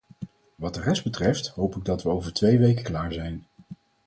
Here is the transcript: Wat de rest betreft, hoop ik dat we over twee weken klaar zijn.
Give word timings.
Wat 0.55 0.73
de 0.73 0.81
rest 0.81 1.03
betreft, 1.03 1.47
hoop 1.47 1.75
ik 1.75 1.85
dat 1.85 2.03
we 2.03 2.09
over 2.09 2.33
twee 2.33 2.57
weken 2.59 2.83
klaar 2.83 3.11
zijn. 3.13 3.47